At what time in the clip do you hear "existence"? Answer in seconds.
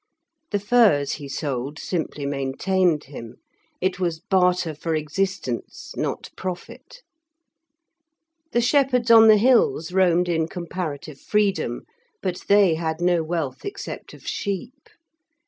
4.95-5.93